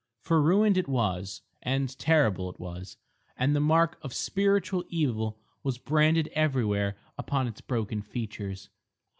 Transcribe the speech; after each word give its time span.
For 0.23 0.41
ruined 0.41 0.79
it 0.79 0.87
was, 0.87 1.43
and 1.61 1.95
terrible 1.99 2.49
it 2.49 2.59
was, 2.59 2.97
and 3.37 3.55
the 3.55 3.59
mark 3.59 3.99
of 4.01 4.15
spiritual 4.15 4.83
evil 4.89 5.37
was 5.61 5.77
branded 5.77 6.27
everywhere 6.33 6.97
upon 7.19 7.45
its 7.47 7.61
broken 7.61 8.01
features. 8.01 8.69